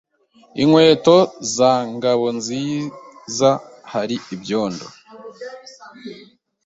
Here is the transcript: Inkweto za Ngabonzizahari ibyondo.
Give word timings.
Inkweto 0.61 1.17
za 1.55 1.71
Ngabonzizahari 1.93 4.17
ibyondo. 4.33 4.85